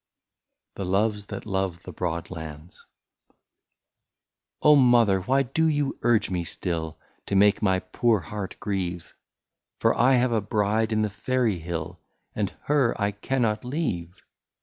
[0.77, 2.87] 75 THE LOVES THAT LOVE THE BROAD LANDS."
[4.63, 4.75] Oh!
[4.75, 9.13] mother, why do you urge me still, To make my poor heart grieve.
[9.79, 11.99] For I have a bride in the fairy hill,
[12.33, 14.23] And her I cannot leave